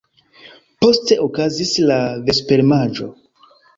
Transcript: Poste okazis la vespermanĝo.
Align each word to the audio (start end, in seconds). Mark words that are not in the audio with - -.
Poste 0.85 1.17
okazis 1.25 1.73
la 1.91 1.99
vespermanĝo. 2.31 3.11